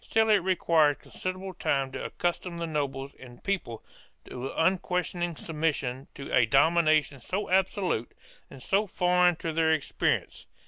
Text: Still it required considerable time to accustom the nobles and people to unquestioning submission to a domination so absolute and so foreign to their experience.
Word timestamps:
Still 0.03 0.31
it 0.31 0.37
required 0.37 0.97
considerable 0.97 1.53
time 1.53 1.91
to 1.91 2.03
accustom 2.03 2.57
the 2.57 2.65
nobles 2.65 3.13
and 3.19 3.43
people 3.43 3.83
to 4.25 4.49
unquestioning 4.53 5.35
submission 5.35 6.07
to 6.15 6.33
a 6.35 6.47
domination 6.47 7.19
so 7.21 7.51
absolute 7.51 8.11
and 8.49 8.63
so 8.63 8.87
foreign 8.87 9.35
to 9.35 9.53
their 9.53 9.71
experience. 9.71 10.47